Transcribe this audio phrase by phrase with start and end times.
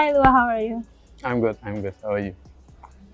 [0.00, 0.32] Hi, Lua.
[0.32, 0.82] How are you?
[1.22, 1.58] I'm good.
[1.62, 1.92] I'm good.
[2.02, 2.34] How are you?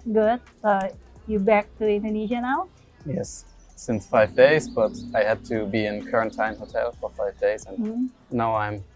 [0.07, 0.39] Good.
[0.63, 0.95] So
[1.27, 2.71] you back to Indonesia now?
[3.05, 3.43] Yes,
[3.75, 7.75] since five days, but I had to be in quarantine hotel for five days, and
[7.75, 8.07] Mhm.
[8.31, 8.87] now I'm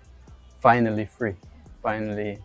[0.63, 1.35] finally free.
[1.83, 2.39] Finally,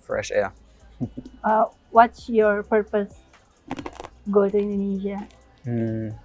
[0.00, 0.56] fresh air.
[1.44, 3.20] Uh, what's your purpose?
[4.32, 5.28] Go to Indonesia.
[5.68, 6.16] Mm.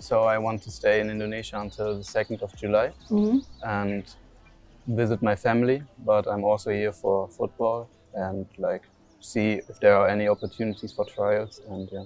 [0.00, 3.44] So I want to stay in Indonesia until the second of July Mhm.
[3.60, 4.08] and
[4.88, 5.84] visit my family.
[6.00, 8.82] But I'm also here for football and like
[9.20, 11.60] see if there are any opportunities for trials.
[11.68, 12.04] And yeah,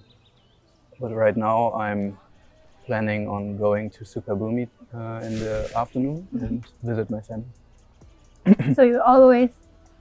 [1.01, 2.19] but right now I'm
[2.87, 7.53] planning on going to Sukabumi uh, in the afternoon and visit my family.
[8.75, 9.51] so you're always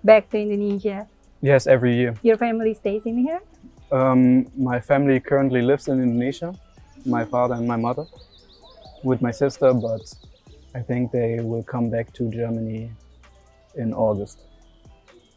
[0.03, 1.07] back to Indonesia.
[1.41, 2.15] Yes, every year.
[2.23, 3.41] Your family stays in here?
[3.91, 6.53] Um, my family currently lives in Indonesia,
[7.05, 8.05] my father and my mother,
[9.03, 10.01] with my sister, but
[10.75, 12.91] I think they will come back to Germany
[13.75, 14.48] in August.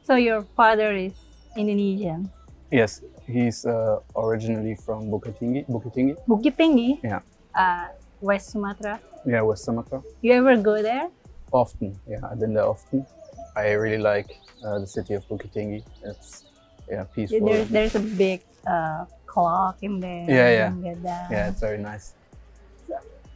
[0.05, 1.13] So your father is
[1.57, 2.31] Indonesian.
[2.71, 6.15] Yes, he's uh, originally from Bukit Tinggi, Bukit Tinggi.
[6.27, 6.99] Bukit Tinggi?
[7.05, 7.21] Yeah.
[7.55, 7.89] Uh,
[8.21, 8.99] West Sumatra.
[9.27, 10.03] Yeah, West Sumatra.
[10.23, 11.09] You ever go there?
[11.53, 13.07] Often, yeah, I've been there often.
[13.55, 14.33] I really like
[14.65, 15.85] uh, the city of Bukit Tinggi.
[16.03, 16.45] It's
[16.89, 17.45] yeah peaceful.
[17.47, 20.25] There's, there's a big uh, clock in there.
[20.27, 21.29] Yeah, yeah.
[21.31, 22.15] Yeah, it's very nice.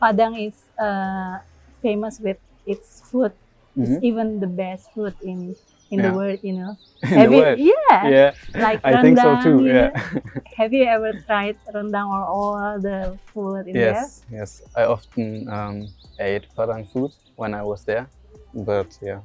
[0.01, 1.39] Padang is uh,
[1.80, 3.33] famous with its food.
[3.77, 4.08] It's Mhm.
[4.08, 5.53] even the best food in
[5.91, 6.11] in Yeah.
[6.11, 6.77] the world, you know.
[7.03, 7.59] In Have the you- world.
[7.59, 8.09] Yeah.
[8.09, 9.67] Yeah, Like I think so too.
[9.67, 9.91] Yeah.
[10.59, 13.92] Have you ever tried rendang or all the food in there?
[13.95, 14.51] Yes, yes.
[14.75, 15.87] I often um,
[16.19, 18.07] ate Padang food when I was there,
[18.55, 19.20] but yeah,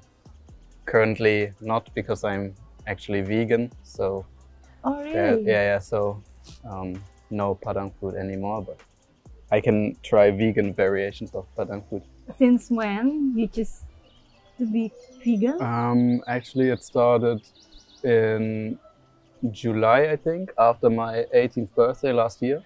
[0.86, 2.54] currently not because I'm
[2.88, 3.72] actually vegan.
[3.84, 4.26] So
[4.84, 5.46] Oh yeah, really?
[5.46, 5.80] yeah, yeah.
[5.80, 6.22] So
[6.66, 8.78] um, no Padang food anymore, but
[9.52, 12.04] I can try vegan variations of Padang food.
[12.38, 13.84] Since when you choose
[14.66, 14.92] be
[15.24, 15.62] vegan?
[15.62, 17.42] Um, actually, it started
[18.04, 18.78] in
[19.52, 22.64] July, I think, after my 18th birthday last year.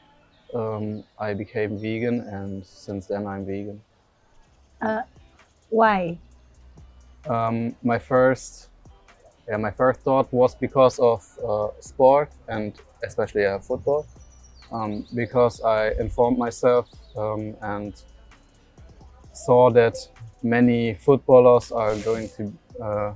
[0.53, 3.81] Um, I became vegan, and since then I'm vegan.
[5.69, 6.17] Why?
[7.27, 8.69] Um, my first,
[9.47, 12.73] yeah, my first thought was because of uh, sport and
[13.03, 14.05] especially uh, football.
[14.71, 17.93] Um, because I informed myself um, and
[19.35, 19.97] saw that
[20.43, 23.13] many footballers are going to uh,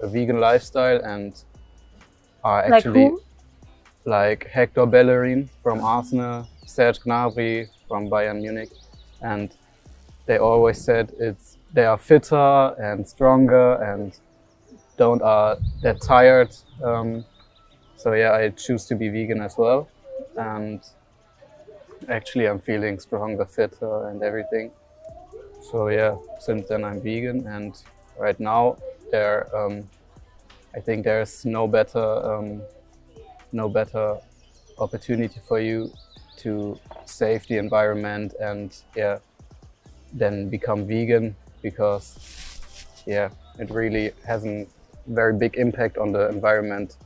[0.00, 1.44] a vegan lifestyle and
[2.44, 3.22] are actually who?
[4.04, 8.70] like Hector Bellerin from Arsenal, Serge Gnabry from Bayern Munich,
[9.22, 9.50] and
[10.26, 14.18] they always said it's they are fitter and stronger and
[14.96, 16.54] don't are that tired.
[16.82, 17.24] Um,
[17.96, 19.88] so yeah, I choose to be vegan as well,
[20.36, 20.80] and
[22.08, 24.70] actually I'm feeling stronger, fitter, and everything.
[25.70, 27.74] So yeah, since then I'm vegan, and
[28.18, 28.76] right now
[29.10, 29.88] there, um,
[30.76, 32.62] I think there's no better, um,
[33.50, 34.16] no better
[34.78, 35.90] opportunity for you
[36.38, 39.18] to save the environment and yeah,
[40.12, 42.62] then become vegan because
[43.04, 44.66] yeah, it really has a
[45.08, 46.96] very big impact on the environment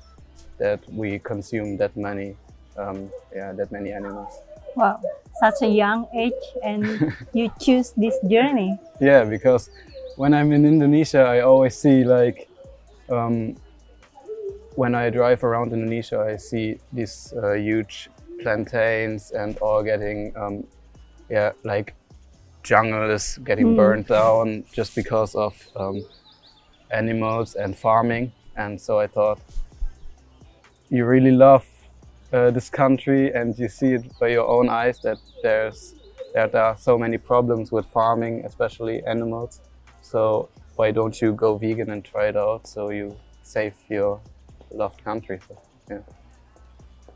[0.59, 2.37] that we consume that many,
[2.77, 4.41] um, yeah, that many animals.
[4.77, 5.00] Wow,
[5.40, 6.84] such a young age, and
[7.32, 8.78] you choose this journey.
[9.00, 9.70] Yeah, because
[10.16, 12.48] when I'm in Indonesia, I always see like
[13.08, 13.56] um,
[14.76, 18.08] when I drive around Indonesia, I see these uh, huge
[18.40, 20.64] plantains and all getting um,
[21.28, 21.94] yeah like
[22.62, 23.76] jungles getting Mm.
[23.76, 26.04] burned down just because of um,
[26.90, 28.32] animals and farming.
[28.56, 29.40] And so I thought,
[30.90, 31.64] you really love
[32.32, 35.94] uh, this country, and you see it by your own eyes that there's
[36.34, 39.60] that there are so many problems with farming, especially animals.
[40.02, 44.20] So why don't you go vegan and try it out so you save your
[44.71, 45.41] loved country?
[45.48, 45.59] So,
[45.91, 45.98] yeah.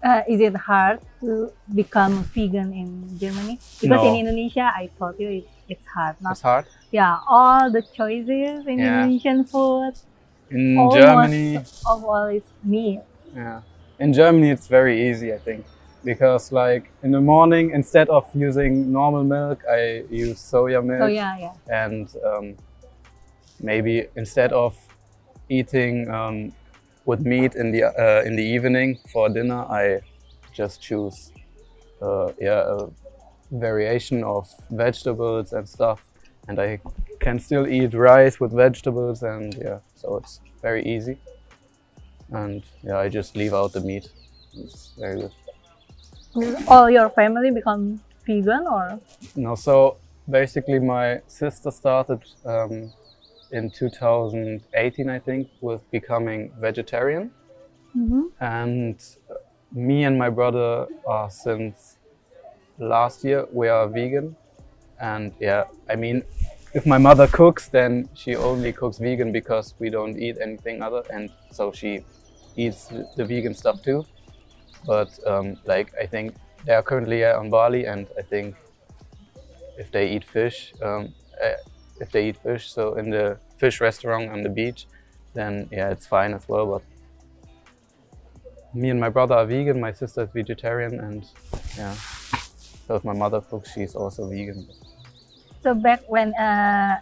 [0.02, 3.58] Uh, is it hard to become vegan in Germany?
[3.80, 4.08] Because No.
[4.10, 6.16] in Indonesia, I told you it's, it's hard.
[6.20, 6.66] Not It's hard.
[6.90, 9.00] yeah, all the choices in Yeah.
[9.04, 9.94] Indonesian food,
[10.50, 11.56] In almost Germany,
[11.88, 13.00] of all is meat.
[13.34, 13.62] yeah.
[13.98, 15.64] In Germany, it's very easy, I think,
[16.04, 21.02] because like in the morning, instead of using normal milk, I use soya milk.
[21.02, 21.52] So yeah, yeah.
[21.86, 22.56] and um,
[23.60, 24.76] maybe instead of
[25.48, 26.52] eating um,
[27.04, 30.00] with meat in the uh, in the evening for dinner, I
[30.52, 31.30] just choose
[32.02, 32.88] uh, yeah a
[33.52, 36.04] variation of vegetables and stuff,
[36.48, 36.80] and I
[37.20, 41.16] can still eat rice with vegetables, and yeah, so it's very easy.
[42.34, 44.08] And yeah, I just leave out the meat.
[44.54, 45.32] It's very good.
[46.68, 48.98] All your family become vegan or
[49.36, 49.96] No, so
[50.28, 52.92] basically my sister started um,
[53.52, 57.30] in 2018, I think, with becoming vegetarian.
[57.96, 58.30] Mhm.
[58.40, 58.96] And
[59.30, 59.34] uh,
[59.72, 61.98] me and my brother are since
[62.78, 64.36] last year we are vegan.
[65.00, 66.24] And yeah, I mean,
[66.74, 71.02] if my mother cooks, then she only cooks vegan because we don't eat anything other,
[71.12, 72.04] and so she
[72.56, 74.04] eats the- vegan stuff too.
[74.86, 76.34] But um, like, I think
[76.64, 78.54] they are currently uh, on Bali, and I think
[79.78, 81.54] if they eat fish, um, uh,
[82.00, 84.86] if they eat fish, so in the fish restaurant on the beach,
[85.32, 86.66] then yeah, it's fine as well.
[86.66, 86.82] But
[88.74, 91.24] me and my brother are vegan, my sister is vegetarian, and
[91.76, 91.94] yeah.
[92.86, 94.68] So if my mother cooks, she's also vegan.
[95.62, 97.00] So back when uh,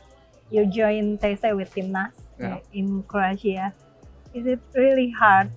[0.50, 2.54] you joined TC with Timnas Yeah.
[2.56, 3.72] uh, in Croatia,
[4.34, 5.50] is it really hard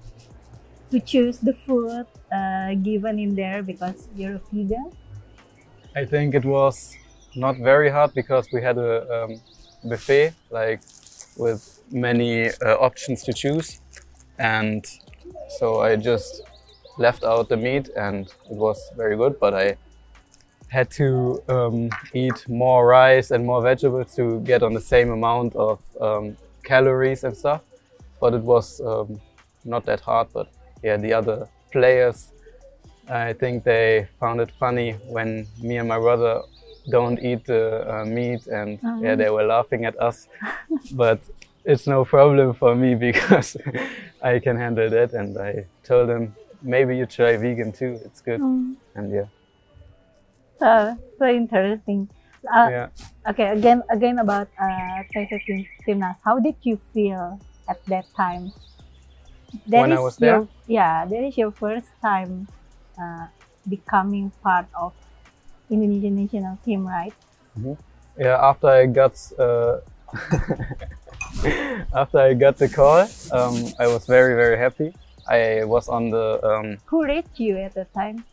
[0.91, 4.91] to choose the food uh, given in there because you're a vegan?
[5.95, 6.95] I think it was
[7.35, 9.41] not very hard because we had a um,
[9.83, 10.81] buffet like
[11.37, 13.81] with many uh, options to choose,
[14.39, 14.85] and
[15.59, 16.41] so I just
[16.97, 19.39] left out the meat and it was very good.
[19.39, 19.77] But I
[20.69, 25.55] had to um, eat more rice and more vegetables to get on the same amount
[25.55, 27.61] of um, calories and stuff.
[28.19, 29.19] But it was um,
[29.63, 30.27] not that hard.
[30.33, 30.47] But
[30.83, 32.31] yeah, the other players
[33.07, 36.41] I think they found it funny when me and my brother
[36.89, 39.17] don't eat the uh, meat, and yeah, Mhm.
[39.17, 40.27] they were laughing at us.
[40.91, 41.19] but
[41.65, 43.57] it's no problem for me because
[44.21, 45.13] I can handle that.
[45.13, 47.99] And I told them maybe you try vegan too.
[48.05, 48.41] It's good.
[48.41, 48.75] Mm.
[48.95, 49.25] And yeah,
[50.59, 52.09] So, so interesting.
[52.53, 52.87] Uh, yeah.
[53.29, 56.15] Okay, again, again about uh, Tim- Timnas.
[56.23, 58.51] How did you feel at that time?
[59.67, 60.35] That When I was there?
[60.35, 62.47] your- yeah, that is your first time
[62.99, 63.27] uh,
[63.67, 64.93] becoming part of
[65.69, 67.13] Indonesian national team, right?
[68.17, 69.79] Yeah, after I got uh,
[71.93, 74.93] after I got the call, um, I was very very happy.
[75.27, 78.23] I was on the um, Who reached you at the time?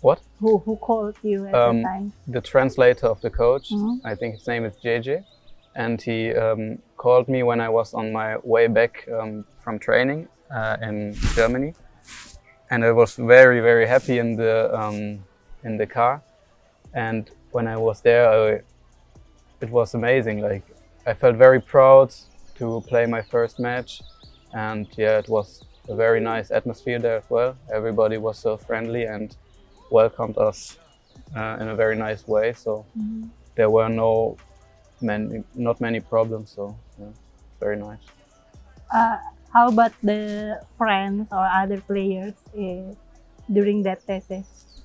[0.00, 0.20] What?
[0.40, 2.12] Who who called you at Um, the time?
[2.26, 3.70] the translator of the coach.
[3.72, 4.00] Mhm.
[4.04, 5.24] I think his name is JJ,
[5.78, 10.28] and he um, called me when I was on my way back um, from training
[10.50, 11.74] uh, in Germany,
[12.70, 15.24] and I was very very happy in the um,
[15.64, 16.20] in the car,
[16.94, 18.60] and when I was there, I,
[19.60, 20.40] it was amazing.
[20.40, 20.64] Like
[21.06, 22.10] I felt very proud
[22.58, 24.02] to play my first match,
[24.52, 27.56] and yeah, it was a very nice atmosphere there as well.
[27.72, 29.36] Everybody was so friendly and
[29.90, 30.76] welcomed us
[31.36, 32.52] uh, in a very nice way.
[32.52, 33.30] So Mhm.
[33.54, 34.36] there were no
[35.00, 36.50] many, not many problems.
[36.50, 37.12] So yeah,
[37.60, 37.98] very nice.
[38.92, 39.18] Uh,
[39.52, 42.94] how about the friends or other players uh,
[43.52, 44.30] during that test?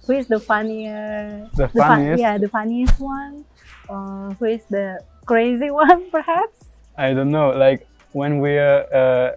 [0.06, 1.50] Who is the funnier?
[1.56, 2.19] The fun- funniest?
[2.19, 3.45] yeah, the funniest one.
[3.88, 6.66] Or who is the crazy one, perhaps?
[6.98, 7.51] I don't know.
[7.51, 9.31] Like when we are uh,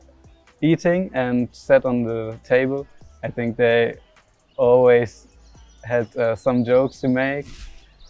[0.61, 2.87] eating and sat on the table,
[3.23, 3.95] I think they
[4.57, 5.27] always
[5.85, 7.47] had uh, some jokes to make.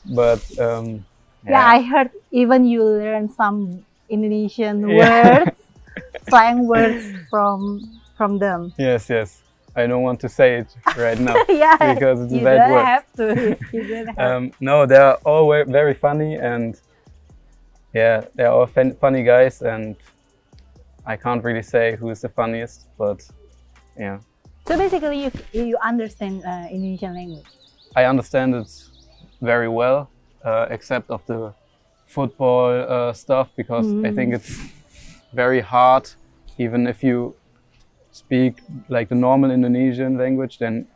[0.07, 1.05] But um,
[1.51, 1.67] Yeah.
[1.67, 5.39] I heard even you learn some Indonesian Yeah.
[5.45, 5.57] words,
[6.29, 7.83] slang words from
[8.17, 8.73] from them.
[8.79, 9.43] yes, yes.
[9.77, 11.37] I don't want to say it right now.
[11.49, 13.57] yeah, Because it's a you bad don't have to.
[13.73, 14.19] You don't have.
[14.19, 16.81] Um, no, they're all very funny and
[17.93, 19.97] yeah, they're all funny guys and
[21.07, 23.23] I can't really say who is the funniest, but
[23.99, 24.19] yeah,
[24.67, 27.47] so basically, you you understand uh, Indonesian language.
[27.95, 28.69] I understand it
[29.41, 30.11] very well,
[30.47, 31.53] uh, except of the
[32.07, 34.61] football uh, stuff because I think it's
[35.33, 36.09] very hard,
[36.57, 37.35] even if you
[38.13, 40.87] speak like the normal Indonesian language, then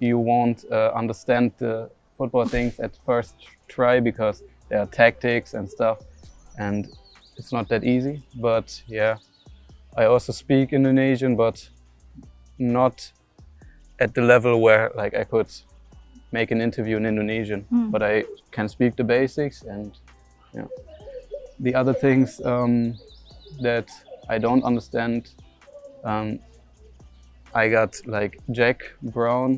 [0.00, 3.34] you won't uh, understand the football things at first
[3.68, 5.98] try because there are tactics and stuff,
[6.58, 6.88] and
[7.36, 8.22] it's not that easy.
[8.34, 9.16] But yeah,
[9.96, 11.70] I also speak Indonesian, but
[12.58, 13.12] not
[14.00, 15.48] at the level where like I could
[16.38, 17.90] make an interview in Indonesian, Hmm.
[17.94, 18.24] but I
[18.56, 19.90] can speak the basics and
[20.56, 20.68] yeah.
[21.66, 22.72] The other things um,
[23.66, 23.88] that
[24.34, 25.20] I don't understand,
[26.04, 26.28] um,
[27.62, 28.78] I got like Jack
[29.14, 29.50] Brown,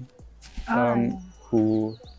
[0.68, 1.20] um, Oh.
[1.50, 1.62] who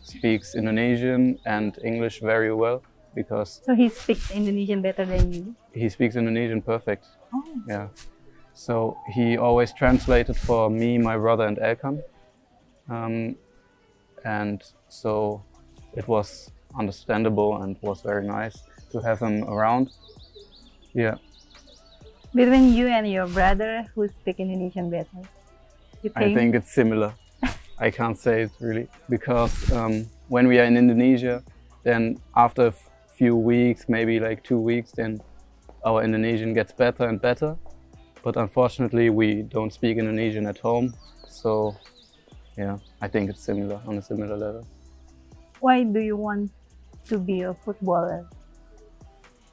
[0.02, 2.78] speaks Indonesian and English very well
[3.14, 5.44] because So he speaks Indonesian better than you.
[5.82, 7.04] he speaks Indonesian perfect.
[7.34, 7.42] Oh.
[7.68, 7.86] Yeah.
[8.54, 11.96] So he always translated for me, my brother, and Elkan.
[12.88, 13.36] Um,
[14.24, 15.42] and so
[15.94, 18.62] it was understandable and was very nice
[18.92, 19.90] to have him around.
[20.92, 21.16] Yeah.
[22.34, 25.20] Between you and your brother, who speak Indonesian better?
[26.16, 27.14] I think it's similar.
[27.78, 31.42] I can't say it really because um, when we are in Indonesia,
[31.82, 32.74] then after a
[33.16, 35.20] few weeks, maybe like two weeks, then
[35.84, 37.56] our Indonesian gets better and better.
[38.22, 40.94] But unfortunately, we don't speak Indonesian at home.
[41.28, 41.76] So,
[42.56, 44.66] yeah, I think it's similar on a similar level.
[45.60, 46.50] Why do you want
[47.06, 48.28] to be a footballer?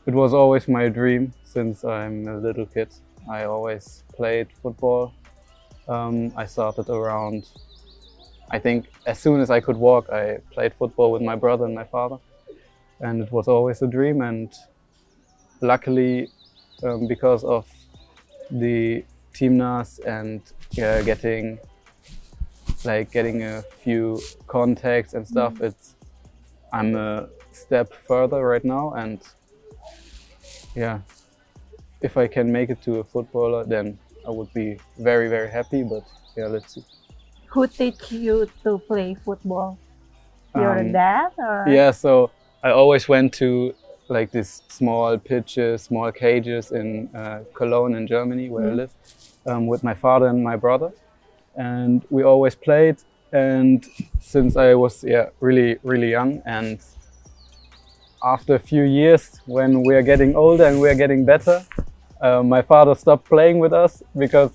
[0.06, 2.90] It was always my dream since I'm a little kid.
[3.30, 5.14] I always played football.
[5.88, 7.50] Um, I started around,
[8.50, 11.76] I think, as soon as I could walk, I played football with my brother and
[11.76, 12.18] my father.
[13.02, 14.22] And it was always a dream.
[14.22, 14.54] And
[15.62, 16.30] luckily,
[16.84, 17.68] um, because of
[18.50, 21.60] the Timnas and yeah, getting
[22.88, 25.96] like getting a few contacts and stuff, it's
[26.74, 29.20] I'm a step further right now and
[30.76, 31.00] yeah,
[32.02, 35.84] if I can make it to a footballer, then I would be very, very happy.
[35.84, 36.04] But
[36.38, 36.84] yeah, let's see.
[37.52, 39.78] Who teach you to play football?
[40.56, 42.32] Your Um, dad or Yeah, so
[42.64, 43.74] I always went to
[44.10, 48.78] like these small pitches, small cages in uh, Cologne in Germany, where I Mhm.
[48.82, 48.92] live,
[49.46, 50.92] um, with my father and my brother,
[51.58, 52.98] and we always played.
[53.34, 53.86] And
[54.22, 56.80] since I was yeah really really young, and
[58.24, 61.64] after a few years, when we are getting older and we are getting better,
[62.22, 64.52] uh, my father stopped playing with us because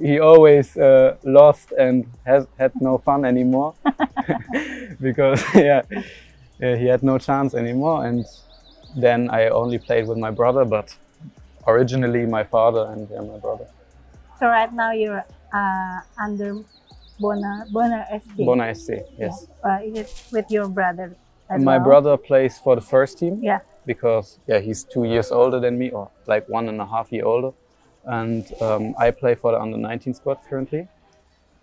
[0.00, 3.74] he always uh, lost and has had no fun anymore.
[5.00, 5.82] Because yeah,
[6.58, 8.06] he had no chance anymore.
[8.06, 8.24] And
[8.96, 10.96] then I only played with my brother but
[11.66, 13.66] originally my father and yeah, my brother.
[14.38, 16.62] So right now you're uh, under
[17.18, 18.36] Bona Bona SK.
[18.46, 21.16] Bonner SC yes Uh, is it with your brother?
[21.50, 21.84] My well?
[21.84, 23.60] brother plays for the first team Yeah.
[23.86, 27.24] because yeah he's two years older than me or like one and a half year
[27.26, 27.52] older
[28.06, 30.88] and um, I play for the under 19 squad currently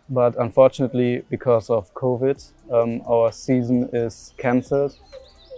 [0.10, 2.38] but unfortunately because of COVID
[2.72, 4.94] um, our season is cancelled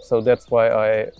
[0.02, 1.10] so that's why I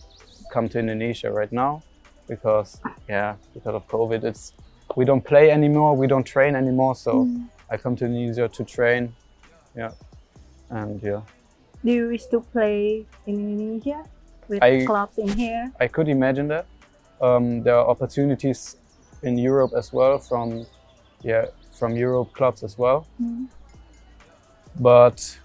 [0.53, 1.83] come to Indonesia right now
[2.29, 4.53] because yeah because of COVID it's
[4.97, 7.29] we don't play anymore we don't train anymore so
[7.71, 9.15] I come to Indonesia to train
[9.77, 9.93] yeah
[10.71, 11.23] and yeah
[11.83, 14.05] Do you wish to play in Indonesia
[14.53, 15.73] with I- clubs in here?
[15.81, 16.67] I could imagine that.
[17.25, 18.77] Um, there are opportunities
[19.23, 20.67] in Europe as well from,
[21.25, 23.09] yeah, from Europe clubs as well.
[23.17, 23.49] Mhm.
[24.77, 25.41] But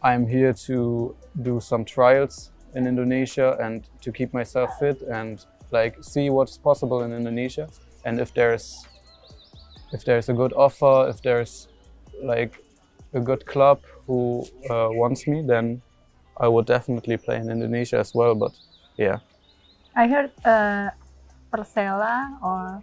[0.00, 6.00] I'm here to do some trials in Indonesia and to keep myself fit and like
[6.00, 7.68] see what's possible in Indonesia.
[8.06, 8.86] And if there's
[9.92, 11.68] if there's a good offer, if there's
[12.22, 12.62] like
[13.12, 15.82] a good club who uh, wants me, then
[16.38, 18.34] I would definitely play in Indonesia as well.
[18.34, 18.52] But
[18.96, 19.18] yeah.
[19.96, 20.90] I heard uh,
[21.52, 22.82] Persela or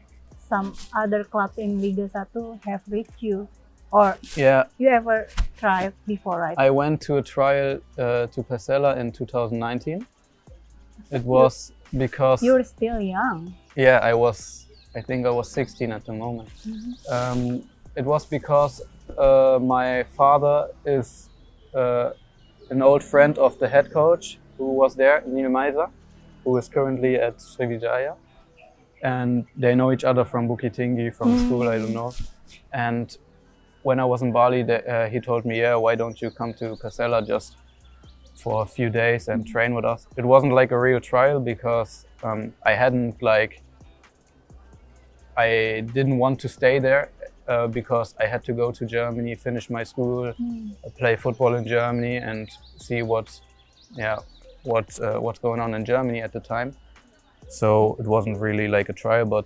[0.50, 3.48] some other clubs in Liga 1 have reached you
[3.92, 5.28] or Yeah, you ever
[5.58, 6.58] tried before, right?
[6.58, 10.06] I went to a trial uh, to Persela in 2019.
[11.12, 13.54] It was because You're still young.
[13.76, 14.63] yeah, I was
[14.96, 16.50] I think I was 16 at the moment.
[17.10, 17.64] Um,
[17.96, 18.82] it was because
[19.18, 21.30] uh, my father is
[21.74, 22.12] uh,
[22.70, 25.90] an old friend of the head coach who was there, Nil Maizar,
[26.44, 28.16] who is currently at Sriwijaya.
[29.02, 32.14] And they know each other from Bukit Tinggi, from school, I don't know.
[32.72, 33.18] And
[33.82, 36.54] when I was in Bali, they, uh, he told me, yeah, why don't you come
[36.56, 37.58] to Persela just
[38.36, 40.08] for a few days and train with us?
[40.16, 43.62] It wasn't like a real trial because um, I hadn't like
[45.38, 47.10] I didn't want to stay there
[47.48, 51.68] uh, because I had to go to Germany, finish my school, uh, play football in
[51.68, 53.40] Germany, and see what,
[53.92, 54.18] yeah,
[54.64, 56.76] what uh, what's going on in Germany at the time.
[57.50, 59.46] So it wasn't really like a trial, but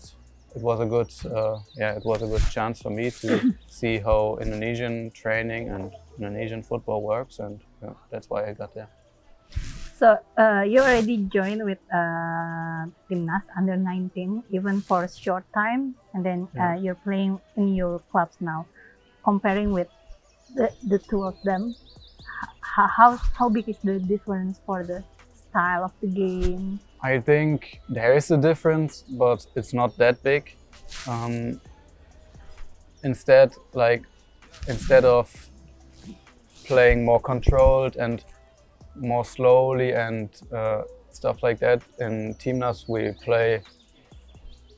[0.55, 3.97] it was a good, uh, yeah, it was a good chance for me to see
[3.97, 8.89] how Indonesian training and Indonesian football works, and yeah, that's why I got there.
[9.97, 15.95] So uh, you already joined with uh, Timnas under 19, even for a short time,
[16.13, 16.61] and then Yeah.
[16.61, 18.67] uh, you're playing in your clubs now.
[19.23, 19.89] Comparing with
[20.55, 21.73] the, the two of them,
[22.61, 26.79] how how big is the difference for the style of the game?
[27.01, 30.53] I think there is a difference, but it's not that big.
[31.07, 31.59] Um,
[33.03, 34.05] instead, like
[34.67, 35.33] instead of
[36.65, 38.23] playing more controlled and
[38.99, 43.61] more slowly and uh, stuff like that, in Timnas we play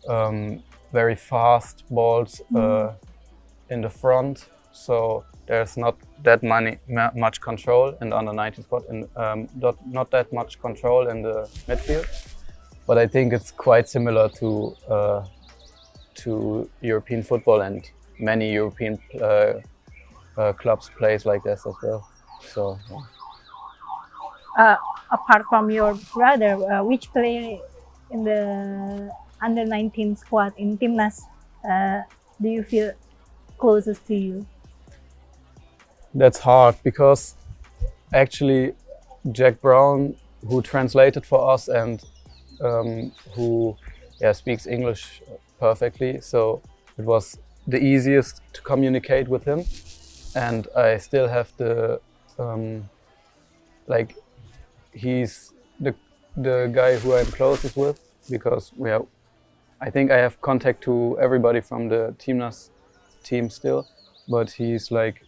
[0.07, 2.93] um, very fast balls uh,
[3.69, 8.63] in the front, so there's not that many, ma- much control in the under 19
[8.63, 12.07] squad and um, not, not that much control in the midfield.
[12.87, 15.25] But I think it's quite similar to uh,
[16.15, 19.53] to European football and many European uh,
[20.37, 22.07] uh, clubs plays like this as well.
[22.41, 22.97] So yeah.
[24.57, 24.75] Uh,
[25.11, 27.57] apart from your brother, uh, which player
[28.11, 31.21] in the under 19 squad in Timnas
[31.69, 32.01] uh,
[32.41, 32.91] do you feel
[33.57, 34.45] closest to you?
[36.13, 37.35] That's hard because
[38.13, 38.73] actually
[39.31, 40.15] Jack Brown,
[40.47, 42.03] who translated for us and
[42.61, 43.75] um, who
[44.19, 45.21] yeah, speaks English
[45.59, 46.61] perfectly, so
[46.97, 47.37] it was
[47.67, 49.63] the easiest to communicate with him.
[50.35, 52.01] And I still have the
[52.37, 52.89] um,
[53.87, 54.15] like
[54.93, 55.93] he's the
[56.35, 59.05] the guy who I'm closest with because we are
[59.81, 62.69] I think I have contact to everybody from the Timnas
[63.23, 63.87] team still,
[64.27, 65.23] but he's like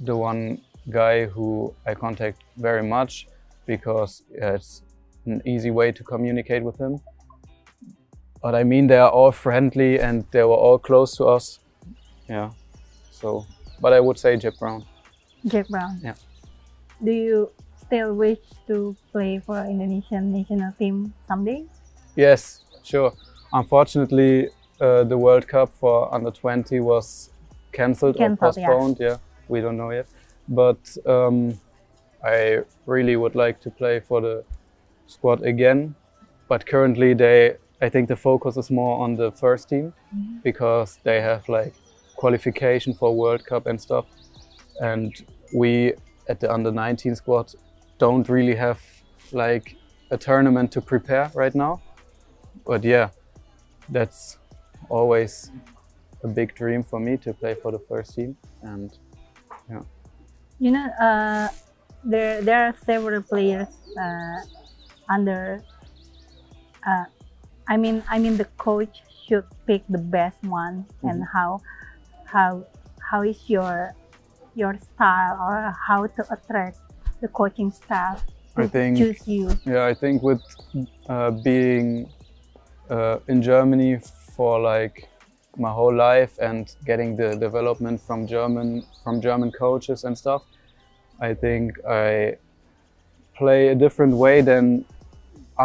[0.00, 3.28] the one guy who I contact very much
[3.66, 4.82] because it's
[5.26, 7.00] an easy way to communicate with him.
[8.42, 11.60] But I mean, they are all friendly and they were all close to us.
[12.28, 12.50] Yeah.
[13.10, 13.46] So,
[13.80, 14.84] but I would say Jack Brown.
[15.46, 16.00] Jack Brown.
[16.02, 16.14] Yeah.
[17.02, 17.50] Do you
[17.86, 21.64] still wish to play for Indonesian national team someday?
[22.16, 23.12] Yes, sure.
[23.52, 24.48] Unfortunately,
[24.80, 27.30] uh, the World Cup for under 20 was
[27.72, 28.66] cancelled or Cancelled, yeah.
[28.66, 28.96] postponed.
[29.00, 29.16] Yeah.
[29.48, 30.06] we don't know yet.
[30.48, 31.58] But um,
[32.24, 34.44] I really would like to play for the
[35.06, 35.94] squad again.
[36.48, 39.92] But currently, they I think the focus is more on the first team
[40.42, 41.74] because they have like
[42.16, 44.06] qualification for World Cup and stuff.
[44.80, 45.12] And
[45.54, 45.94] we
[46.28, 47.52] at the under 19 squad
[48.04, 48.80] don't really have
[49.32, 49.66] like
[50.10, 51.80] a tournament to prepare right now.
[52.68, 53.08] But yeah,
[53.88, 54.36] that's
[54.90, 55.50] always
[56.22, 58.36] a big dream for me to play for the first team.
[58.60, 58.90] And
[59.70, 59.84] yeah.
[60.58, 61.48] You know, uh,
[62.04, 64.40] there there are several players uh,
[65.08, 65.64] under.
[66.84, 67.08] Uh,
[67.72, 71.64] I mean, I mean, the coach should pick the best one, and how
[72.28, 72.68] how
[73.00, 73.96] how is your
[74.52, 76.83] your style or how to attract
[77.24, 78.22] the coaching staff
[78.56, 79.46] I think- choose you.
[79.64, 80.42] Yeah, I think with
[81.08, 81.86] uh, being
[82.90, 83.98] uh, in Germany
[84.36, 85.08] for like
[85.56, 88.68] my whole life and getting the development from German
[89.02, 90.42] from German coaches and stuff,
[91.28, 91.66] I think
[92.02, 92.36] I
[93.40, 94.84] play a different way than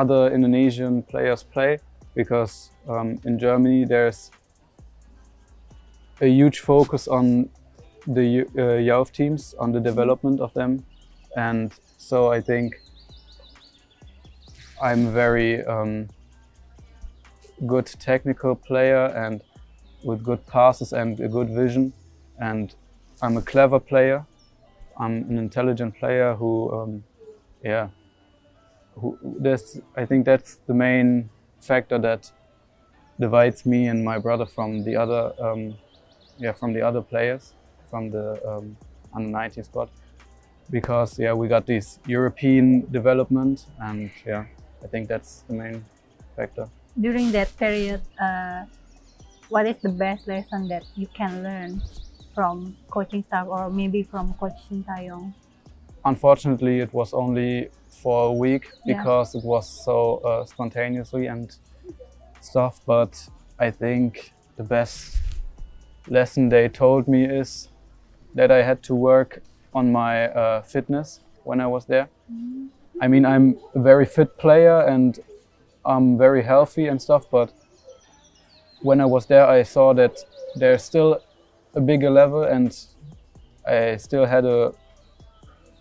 [0.01, 1.79] other Indonesian players play
[2.15, 4.31] because um, in Germany there's
[6.21, 7.49] a huge focus on
[8.07, 10.85] the uh, youth teams, on the development of them,
[11.35, 12.81] and so I think
[14.81, 16.09] I'm a very um,
[17.65, 19.41] good technical player and
[20.03, 21.93] with good passes and a good vision.
[22.39, 22.73] And
[23.21, 24.25] I'm a clever player.
[24.97, 27.03] I'm an intelligent player who, um,
[27.63, 27.89] yeah,
[28.95, 32.31] who, this, I think that's the main factor that
[33.19, 35.75] divides me and my brother from the other, um,
[36.37, 37.53] yeah, from the other players
[37.89, 38.77] from the um,
[39.13, 39.89] under 19 squad
[40.69, 44.45] because yeah we got this European development and yeah
[44.83, 45.85] I think that's the main
[46.35, 46.67] factor.
[46.99, 48.63] During that period, uh,
[49.49, 51.81] what is the best lesson that you can learn
[52.33, 55.33] from coaching staff or maybe from Coach Shin Taeyong?
[56.05, 58.97] Unfortunately, it was only for a week Yeah.
[58.97, 61.53] because it was so uh, spontaneously and
[62.39, 62.79] stuff.
[62.85, 63.27] But
[63.59, 65.17] I think the best
[66.07, 67.67] lesson they told me is
[68.35, 69.41] that I had to work
[69.73, 72.09] on my uh, fitness when I was there.
[73.01, 75.19] I mean, I'm a very fit player and
[75.85, 77.51] I'm very healthy and stuff, but
[78.81, 80.17] when I was there, I saw that
[80.55, 81.21] there's still
[81.75, 82.77] a bigger level and
[83.65, 84.73] I still had a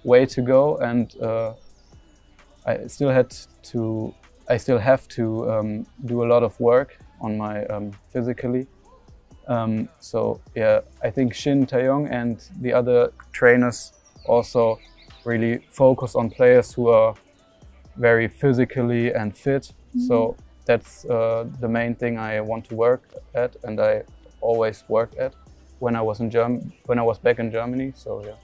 [0.05, 1.55] way to go and uh,
[2.67, 4.15] I still had to
[4.51, 8.67] I still have to um, do a lot of work on my um, physically
[9.49, 13.93] um, so yeah I think Shin Taeyong and the other trainers
[14.27, 14.79] also
[15.25, 17.15] really focus on players who are
[17.97, 19.73] very physically and fit.
[20.07, 23.03] So that's uh, the main thing I want to work
[23.35, 24.03] at and I
[24.41, 25.35] always work at
[25.81, 27.93] when I was in Germ- when I was back in Germany.
[27.97, 28.37] So yeah.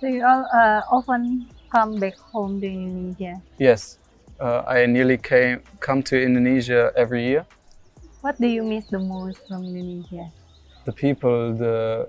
[0.00, 3.40] So you all uh, often come back home to Indonesia.
[3.58, 3.98] Yes,
[4.40, 7.46] uh, I nearly came come to Indonesia every year.
[8.22, 10.30] What do you miss the most from Indonesia?
[10.84, 12.08] The people, the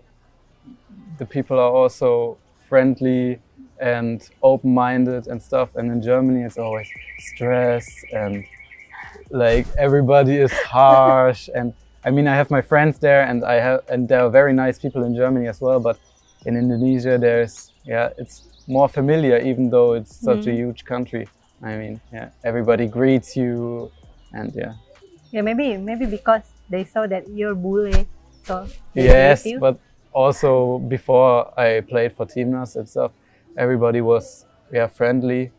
[1.17, 2.37] the people are also
[2.69, 3.39] friendly
[3.81, 5.75] and open-minded and stuff.
[5.75, 8.45] And in Germany, it's always stress and
[9.31, 11.49] like everybody is harsh.
[11.55, 11.73] and
[12.05, 14.77] I mean, I have my friends there, and I have and there are very nice
[14.77, 15.79] people in Germany as well.
[15.79, 15.97] But
[16.45, 20.57] in Indonesia, there's yeah, it's more familiar, even though it's such a mm-hmm.
[20.57, 21.27] huge country.
[21.63, 23.89] I mean, yeah, everybody greets you,
[24.31, 24.73] and yeah.
[25.33, 28.05] Yeah, maybe maybe because they saw that you're bully,
[28.45, 29.79] so Yes, but
[30.13, 33.11] also before I played for Timnas and stuff,
[33.57, 35.49] everybody was yeah friendly,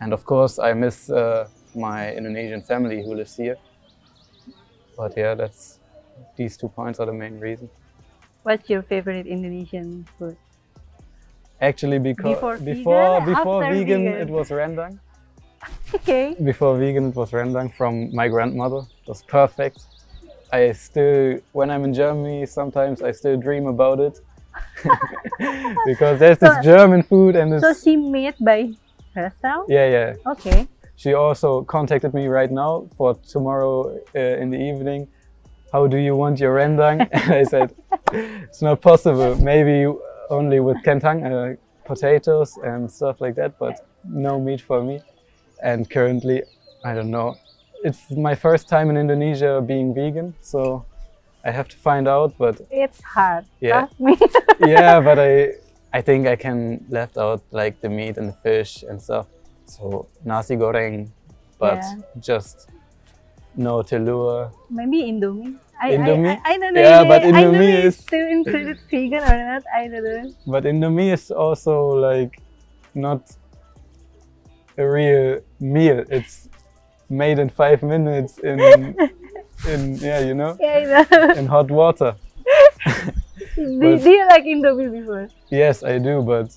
[0.00, 3.58] and of course I miss uh, my Indonesian family who lives here.
[4.96, 5.80] But yeah, that's
[6.36, 7.68] these two points are the main reason.
[8.44, 10.36] What's your favorite Indonesian food?
[11.60, 14.22] Actually, because Before before vegan, before vegan, vegan?
[14.22, 15.02] it was rendang.
[15.94, 16.34] Okay.
[16.42, 18.78] Before vegan, it was rendang from my grandmother.
[19.02, 19.78] It was perfect.
[20.52, 24.20] I still, when I'm in Germany, sometimes I still dream about it
[25.86, 27.62] because there's this So- German food and this.
[27.62, 28.72] So she made by
[29.14, 29.66] herself?
[29.68, 30.14] yeah, yeah.
[30.26, 30.68] Okay.
[30.96, 35.08] She also contacted me right now for tomorrow uh, in the evening.
[35.72, 37.08] How do you want your rendang?
[37.10, 37.74] and I said,
[38.12, 39.34] it's not possible.
[39.36, 39.92] Maybe
[40.30, 45.00] only with kentang, uh, potatoes and stuff like that, but no meat for me.
[45.62, 46.42] And currently,
[46.84, 47.36] I don't know.
[47.84, 50.84] It's my first time in Indonesia being vegan, so
[51.44, 52.34] I have to find out.
[52.38, 53.44] But It's hard.
[53.60, 53.86] Yeah.
[54.60, 55.58] Yeah, but I
[55.92, 59.26] I think I can left out like the meat and the fish and stuff.
[59.66, 61.10] So nasi goreng,
[61.58, 62.00] but Yeah.
[62.20, 62.68] just
[63.56, 64.50] no telur.
[64.70, 65.58] Maybe Indomie.
[65.80, 66.38] I, Indomie?
[66.38, 66.80] I, I, I don't know.
[66.80, 69.62] Yeah, but they- I know Indomie if is- still included vegan or not.
[69.74, 70.30] I don't know.
[70.46, 72.38] But Indomie is also like
[72.94, 73.20] not
[74.76, 76.04] a real meal.
[76.10, 76.48] It's
[77.08, 78.96] made in five minutes in
[79.68, 81.30] in yeah, you know, Yeah, know.
[81.32, 82.16] in hot water.
[83.56, 85.28] do, do you like Indomie before?
[85.50, 86.56] Yes, I do, but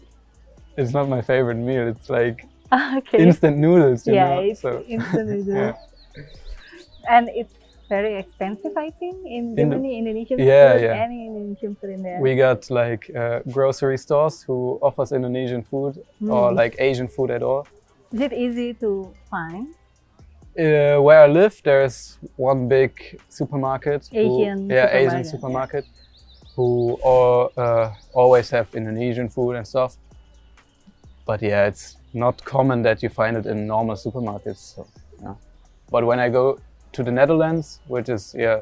[0.77, 1.87] it's not my favorite meal.
[1.87, 2.45] It's like
[2.97, 3.19] Okay.
[3.23, 4.39] instant noodles, you yeah, know.
[4.41, 5.47] it's so instant noodles.
[5.47, 5.73] yeah.
[7.09, 7.53] And it's
[7.87, 10.93] very expensive, I think, in Indo- Germany, Indonesian Yeah, food, yeah.
[11.05, 12.19] any Indonesian food in there.
[12.19, 16.55] we got like uh, grocery stores who offers Indonesian food or Mm.
[16.55, 17.65] like Asian food at all.
[18.13, 19.75] Is it easy to find?
[20.57, 24.07] Uh, where I live, there's one big supermarket.
[24.11, 26.49] who- Asian yeah, Asian supermarket, yeah.
[26.55, 29.97] who all, uh, always have Indonesian food and stuff.
[31.25, 34.75] But yeah, it's not common that you find it in normal supermarkets.
[34.75, 34.87] So,
[35.21, 35.35] yeah.
[35.91, 36.59] But when I go
[36.93, 38.61] to the Netherlands, which is yeah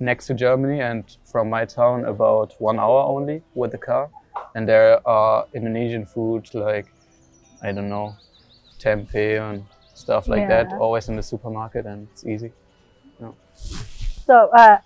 [0.00, 4.10] next to Germany and from my town about one hour only with the car,
[4.54, 6.86] and there are Indonesian food like
[7.62, 8.16] I don't know
[8.80, 9.64] tempeh and
[9.94, 12.52] stuff like that, always in the supermarket, and it's easy.
[14.24, 14.78] So, uh,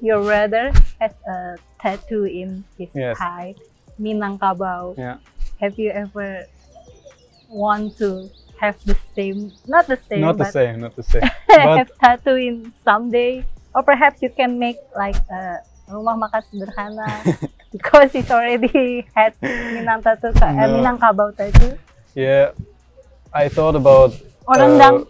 [0.00, 3.18] your brother, has a tattoo in his Yes.
[3.18, 3.54] thigh,
[4.00, 4.96] Minangkabau.
[4.96, 5.18] Yeah.
[5.60, 6.46] Have you ever
[7.50, 8.30] want to
[8.62, 11.22] have the same, not the same, Not the same, not the same.
[11.50, 13.44] But have tattoo in someday?
[13.74, 17.08] Or perhaps you can make like a rumah makan sederhana
[17.74, 20.78] because he's already had Minang tattoo, uh, No.
[20.78, 21.74] Minangkabau tattoo.
[22.14, 22.52] Yeah,
[23.32, 24.14] I thought about.
[24.46, 25.06] Or uh, rendang.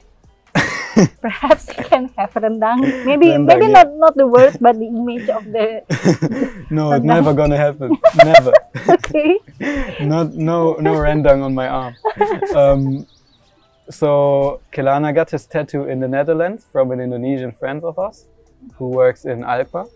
[1.22, 3.04] Perhaps you can have rendang.
[3.04, 3.82] Maybe Rendang, maybe yeah.
[3.82, 5.82] not not the words, but the image of the
[6.70, 7.96] no, it's never gonna happen.
[8.24, 8.52] Never.
[8.88, 9.40] okay.
[10.00, 11.94] Not no no rendang on my arm.
[12.54, 13.06] Um,
[13.90, 18.26] so Kelana got his tattoo in the Netherlands from an Indonesian friend of us
[18.74, 19.86] who works in Alkmaar.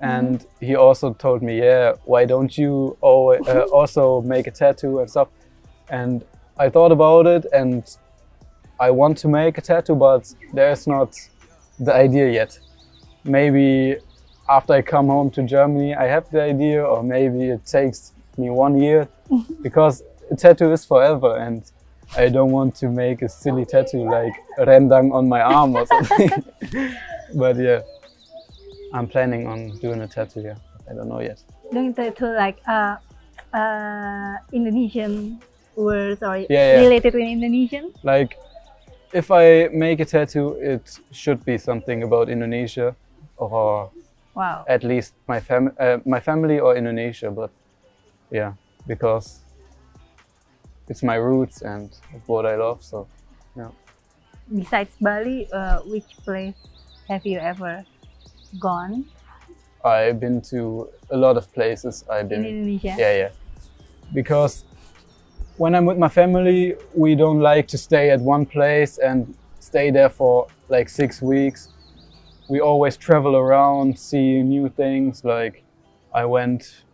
[0.00, 5.00] And he also told me, yeah, why don't you always, uh, also make a tattoo
[5.00, 5.28] and stuff?
[5.90, 6.24] And
[6.58, 7.84] I thought about it and
[8.80, 11.16] I want to make a tattoo, but there's not
[11.78, 12.58] the idea yet.
[13.24, 13.96] Maybe
[14.48, 18.50] after I come home to Germany, I have the idea, or maybe it takes me
[18.50, 19.08] one year
[19.62, 21.62] because a tattoo is forever and
[22.16, 26.30] I don't want to make a silly tattoo like rendang on my arm or something.
[27.34, 27.82] but yeah,
[28.94, 30.40] I'm planning on doing a tattoo.
[30.40, 30.56] Yeah,
[30.90, 31.42] I don't know yet.
[31.70, 32.96] Doing tattoo like uh,
[33.52, 35.40] uh, Indonesian
[35.78, 37.94] words or Yeah, related with Indonesian.
[38.02, 38.36] Like,
[39.14, 42.96] if I make a tattoo, it should be something about Indonesia,
[43.38, 43.90] or
[44.34, 44.64] Wow.
[44.68, 47.30] at least my fam- uh, my family or Indonesia.
[47.30, 47.50] But
[48.30, 48.52] yeah,
[48.86, 49.40] because
[50.88, 51.90] it's my roots and
[52.26, 52.82] what I love.
[52.82, 53.06] So
[53.56, 53.70] yeah.
[54.48, 56.56] Besides Bali, uh, which place
[57.08, 57.84] have you ever
[58.58, 59.04] gone
[59.84, 62.04] I've been to a lot of places.
[62.10, 62.94] I've in been Indonesia?
[62.98, 63.30] Yeah, yeah.
[64.12, 64.64] Because
[65.58, 69.90] when I'm with my family, we don't like to stay at one place and stay
[69.90, 71.68] there for like six weeks.
[72.48, 75.24] We always travel around, see new things.
[75.24, 75.64] Like
[76.14, 76.84] I went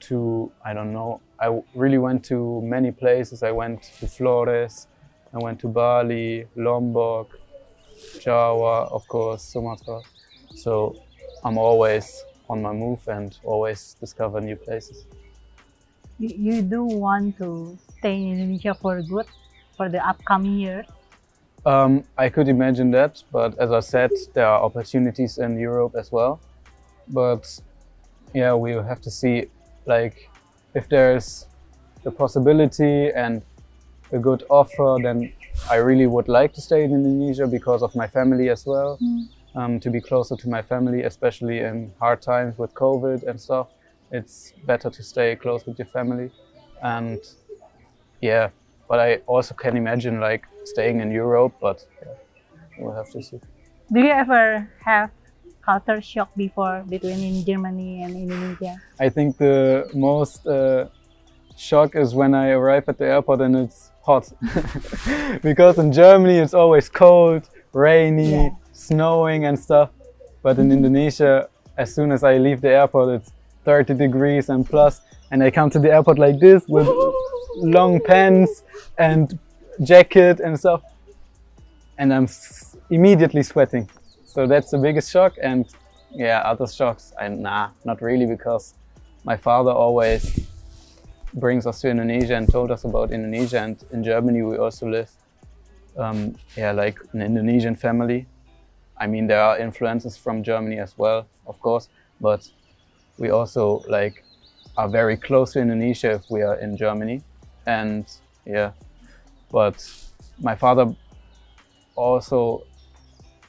[0.00, 3.42] to, I don't know, I really went to many places.
[3.42, 4.86] I went to Flores,
[5.32, 7.38] I went to Bali, Lombok,
[8.20, 10.00] Java, of course, Sumatra.
[10.54, 11.02] So
[11.42, 15.06] I'm always on my move and always discover new places.
[16.22, 19.26] You, you do want to stay in Indonesia for good
[19.76, 20.86] for the upcoming years?
[21.66, 26.12] Um, I could imagine that, but as I said, there are opportunities in Europe as
[26.12, 26.38] well.
[27.08, 27.60] But
[28.32, 29.46] yeah, we will have to see,
[29.84, 30.30] like,
[30.74, 31.46] if there's
[32.04, 33.42] the possibility and
[34.12, 35.32] a good offer, then
[35.68, 38.96] I really would like to stay in Indonesia because of my family as well.
[39.02, 39.26] Mm.
[39.54, 43.66] Um, to be closer to my family, especially in hard times with COVID and stuff,
[44.12, 46.30] it's better to stay close with your family.
[46.82, 47.20] And
[48.20, 48.50] yeah,
[48.88, 52.12] but I also can imagine like staying in Europe, but yeah,
[52.78, 53.40] we'll have to see.
[53.92, 55.10] Do you ever have
[55.64, 58.76] culture shock before between in Germany and Indonesia?
[59.00, 60.86] I think the most uh,
[61.56, 64.28] shock is when I arrive at the airport and it's hot.
[65.42, 68.50] because in Germany it's always cold, rainy, Yeah.
[68.72, 69.90] snowing and stuff.
[70.42, 71.48] But in Indonesia,
[71.78, 73.32] as soon as I leave the airport, it's
[73.64, 76.88] 30 degrees and plus, and I come to the airport like this with
[77.56, 78.62] long pants
[78.98, 79.38] and
[79.82, 80.82] jacket and stuff,
[81.98, 82.28] and I'm
[82.90, 83.88] immediately sweating.
[84.24, 85.34] So that's the biggest shock.
[85.42, 85.66] And
[86.10, 88.74] yeah, other shocks, and nah, not really, because
[89.24, 90.40] my father always
[91.34, 93.60] brings us to Indonesia and told us about Indonesia.
[93.60, 95.10] And in Germany, we also live,
[95.96, 98.26] um, yeah, like an Indonesian family.
[98.98, 101.88] I mean, there are influences from Germany as well, of course,
[102.20, 102.48] but
[103.18, 104.24] we also like
[104.76, 107.22] are very close to Indonesia if we are in Germany.
[107.66, 108.06] And
[108.46, 108.72] yeah,
[109.50, 109.76] but
[110.40, 110.94] my father
[111.94, 112.64] also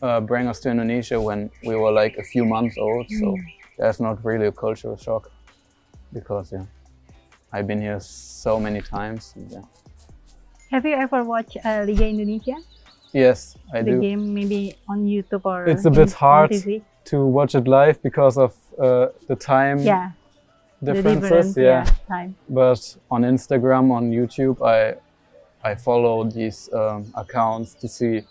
[0.01, 3.09] uh, bring us to Indonesia when we were like a few months old.
[3.09, 3.37] So
[3.77, 5.31] that's not really a cultural shock
[6.11, 6.65] because yeah,
[7.51, 9.33] I've been here so many times.
[9.49, 9.61] yeah.
[10.71, 12.57] Have you ever watched uh, Liga Indonesia?
[13.13, 13.95] Yes, I the do.
[13.97, 16.51] The game maybe on YouTube or It's a bit hard.
[17.05, 20.11] To watch it live because of uh, the time Yeah,
[20.81, 21.53] the differences.
[21.53, 21.57] difference.
[21.57, 21.85] yeah.
[22.07, 22.35] time.
[22.49, 24.95] but on Instagram, on YouTube, I
[25.63, 28.23] I follow these um, accounts to see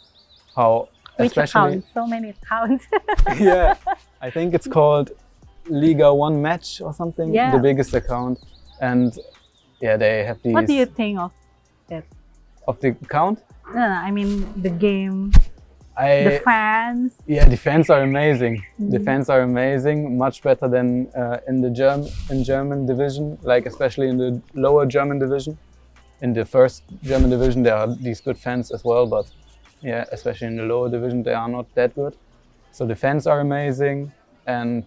[0.54, 1.84] how, Which especially account?
[1.94, 2.84] So many accounts.
[3.40, 3.74] yeah,
[4.20, 5.12] I think it's called
[5.68, 7.32] Liga One Match or something.
[7.32, 7.50] Yeah.
[7.52, 8.38] The biggest account,
[8.80, 9.18] and
[9.80, 11.32] yeah, they have these what do you think of?
[12.68, 13.38] of the account.
[13.74, 15.32] No, no, I mean the game,
[15.96, 17.12] I the fans.
[17.26, 18.62] yeah, the fans are amazing.
[18.78, 19.04] The Mhm.
[19.04, 24.08] fans are amazing, much better than uh, in the Germ in German division, like especially
[24.08, 25.58] in the lower German division.
[26.22, 29.26] In the first German division, there are these good fans as well, but
[29.82, 32.14] yeah, especially in the lower division, they are not that good.
[32.70, 34.12] So the fans are amazing,
[34.46, 34.84] and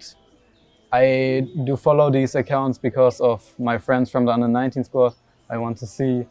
[0.91, 5.13] I do follow these accounts because of my friends from the under 19 squad.
[5.50, 6.26] I want to see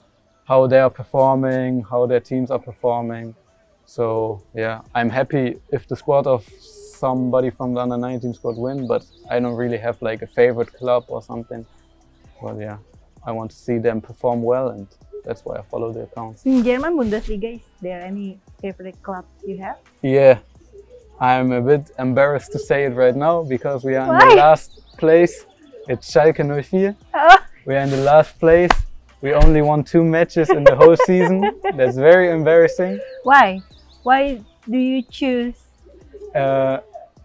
[0.48, 3.34] how they are performing, how their teams are performing.
[3.86, 8.86] So yeah, I'm happy if the squad of somebody from the under 19 squad win,
[8.86, 11.66] but I don't really have like a favorite club or something.
[12.40, 12.78] Well, yeah,
[13.26, 14.86] I want to see them perform well, and
[15.24, 16.44] that's why I follow the accounts.
[16.46, 19.76] In German Bundesliga, is there any favorite club you have?
[20.02, 20.38] Yeah,
[21.20, 24.30] I'm a bit embarrassed to say it right now because we are in Why?
[24.30, 25.46] the last place.
[25.88, 26.96] It's Schalke 04.
[27.14, 28.70] Oh, We are in the last place.
[29.20, 31.60] We only won two matches in the whole season.
[31.76, 33.00] That's very embarrassing.
[33.22, 33.60] why?
[34.04, 35.56] Why do you choose?
[36.34, 36.80] Uh,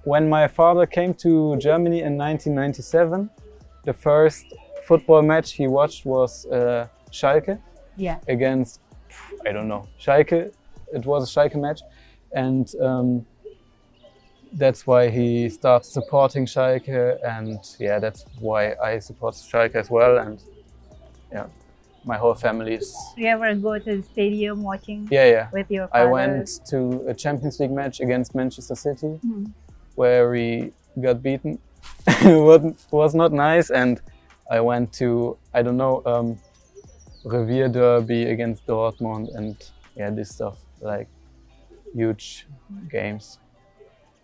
[0.06, 3.30] when my father came to Germany in 1997,
[3.84, 4.46] the first
[4.88, 7.60] football match he watched was uh, Schalke
[7.98, 8.80] Yeah, against,
[9.46, 10.54] I don't know, Schalke.
[10.94, 11.82] It was a Schalke match.
[12.32, 13.26] And um,
[14.54, 17.18] that's why he starts supporting Schalke.
[17.26, 20.18] And yeah, that's why I support Schalke as well.
[20.18, 20.42] And
[21.30, 21.48] yeah,
[22.06, 22.96] my whole family is.
[23.18, 25.48] you ever go to the stadium watching Yeah, yeah.
[25.52, 29.08] with your I went to a Champions League match against Manchester City.
[29.22, 29.46] Hmm.
[29.96, 31.60] where we got beaten.
[32.08, 34.02] it was not nice, and
[34.50, 36.40] I went to I don't know um,
[37.26, 39.56] Revier Derby against Dortmund, and
[39.96, 41.08] yeah, this stuff like
[41.94, 42.48] huge
[42.90, 43.40] games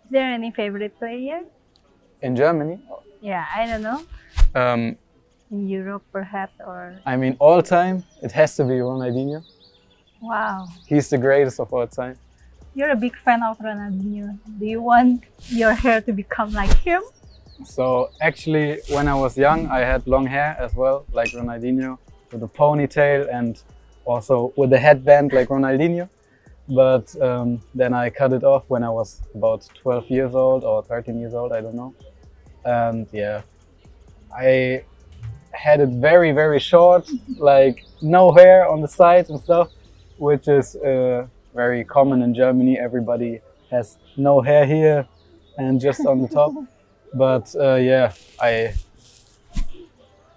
[0.06, 1.44] Is there any favorite player?
[2.22, 2.80] in Germany.
[3.22, 4.00] Yeah, I don't know.
[4.56, 4.98] Um,
[5.56, 9.40] In Europe, perhaps, or I mean, all time it has to be Ronaldinho.
[10.22, 12.16] wow, He's the greatest of all time.
[12.78, 14.38] you're a big fan of Ronaldinho.
[14.60, 15.24] Do you want
[15.62, 17.02] your hair to become like him?
[17.64, 21.98] So actually, when I was young, I had long hair as well, like Ronaldinho,
[22.32, 23.54] with a ponytail and
[24.04, 26.10] also with a headband like Ronaldinho.
[26.68, 30.84] But um, then I cut it off when I was about 12 years old or
[30.84, 31.94] 13 years old, I don't know.
[32.66, 33.44] And yeah,
[34.36, 34.84] I
[35.66, 39.70] had it very, very short, like no hair on the sides and stuff,
[40.18, 41.26] which is uh,
[41.56, 42.78] very common in Germany.
[42.80, 45.08] Everybody has no hair here
[45.58, 46.54] and just on the top.
[47.28, 48.74] But uh, yeah i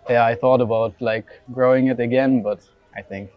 [0.09, 2.61] yeah i thought about like growing it again but
[2.95, 3.31] i think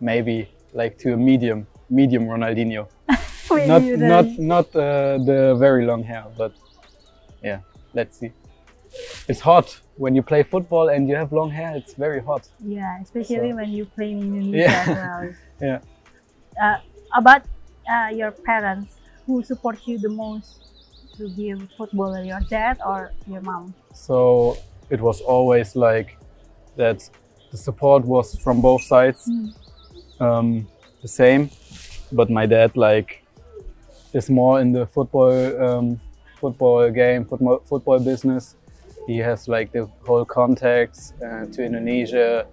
[0.00, 2.88] maybe like to a medium medium ronaldinho.
[3.72, 6.52] Not not not uh, the very long hair but
[7.44, 7.60] yeah
[7.94, 8.32] let's see
[9.28, 13.00] it's hot when you play football and you have long hair it's very hot Yeah,
[13.02, 14.82] especially So- when you play in Indonesia Yeah.
[14.82, 15.22] as well.
[15.68, 15.78] yeah
[16.60, 16.78] uh,
[17.16, 17.42] about
[17.90, 20.62] uh, your parents, who supports you the most
[21.16, 22.22] to be a footballer?
[22.22, 23.74] Your dad or your mom?
[23.94, 24.56] So
[24.90, 26.16] it was always like
[26.76, 27.08] that
[27.50, 29.52] the support was from both sides Mm.
[30.20, 30.66] um,
[31.02, 31.50] the same,
[32.12, 33.24] but my dad like
[34.12, 35.32] is more in the football
[35.66, 36.00] um,
[36.40, 38.54] football game football football business.
[39.06, 42.46] He has like the whole contacts uh, to Indonesia,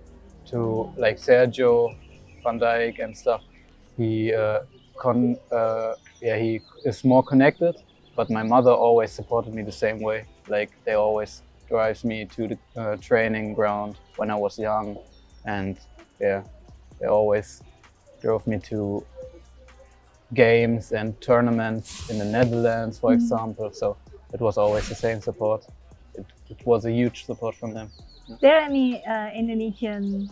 [0.47, 1.95] to like Sergio
[2.43, 3.41] Van Dijk and stuff.
[3.97, 4.59] He uh,
[4.97, 7.75] con uh, yeah he is more connected,
[8.15, 10.25] but my mother always supported me the same way.
[10.47, 14.97] Like they always drives me to the uh, training ground when I was young,
[15.45, 15.77] and
[16.19, 16.43] yeah,
[16.99, 17.61] they always
[18.21, 19.05] drove me to
[20.33, 23.71] games and tournaments in the Netherlands, for example.
[23.71, 23.97] So
[24.33, 25.65] it was always the same support.
[26.49, 27.91] It, was a huge support from them.
[28.29, 30.29] Is there any uh, Indonesian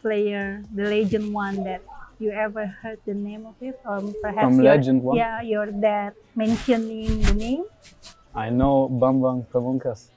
[0.00, 1.82] player, the legend one that
[2.18, 5.16] you ever heard the name of it, or perhaps From your, legend one?
[5.16, 7.64] Yeah, your dad mentioning the name.
[8.34, 10.08] I know Bambang Pamungkas.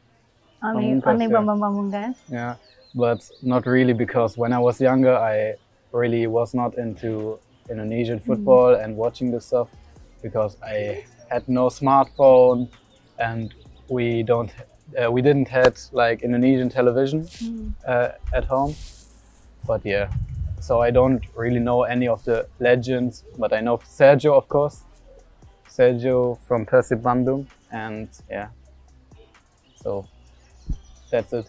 [0.64, 1.32] Only, Pamungkas, only yeah.
[1.32, 2.16] Bambang Pamungkas.
[2.30, 2.56] Yeah,
[2.96, 5.56] but not really because when I was younger, I
[5.92, 9.70] really was not into Indonesian football and watching this stuff
[10.22, 12.70] because I had no smartphone
[13.20, 13.54] and
[13.90, 14.52] we don't
[14.97, 17.73] uh, we didn't had like Indonesian television Mm.
[17.88, 18.75] uh, at home.
[19.67, 20.10] But yeah,
[20.60, 24.84] so I don't really know any of the legends, but I know Sergio, of course.
[25.69, 28.49] Sergio from Persib Bandung, and yeah,
[29.75, 30.08] so
[31.12, 31.45] that's it.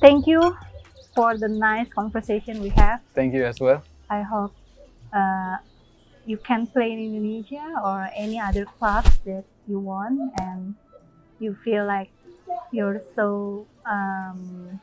[0.00, 0.56] Thank you
[1.14, 3.00] for the nice conversation we have.
[3.14, 3.82] Thank you as well.
[4.08, 4.54] I hope
[5.12, 5.56] uh,
[6.24, 10.74] you can play in Indonesia or any other clubs that you want and
[11.38, 12.10] you feel like
[12.72, 14.80] you're so um,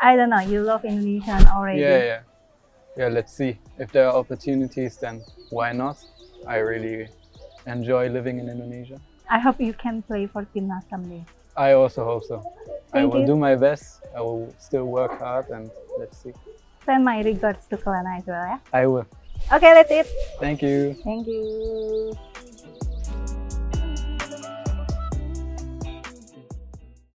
[0.00, 1.80] I don't know you love Indonesian already.
[1.80, 2.20] Yeah, yeah,
[2.96, 3.08] yeah.
[3.08, 4.96] Let's see if there are opportunities.
[4.96, 5.96] Then why not?
[6.46, 7.08] I really
[7.66, 9.00] enjoy living in Indonesia.
[9.30, 11.24] I hope you can play for Timnas someday.
[11.56, 12.42] I also hope so.
[12.94, 13.26] I will you.
[13.26, 14.00] do my best.
[14.16, 16.32] I will still work hard, and let's see.
[16.86, 18.58] Send my regards to Kelana as well, yeah.
[18.72, 19.06] I will.
[19.52, 20.06] Okay, that's it.
[20.40, 20.94] Thank you.
[21.04, 22.16] Thank you.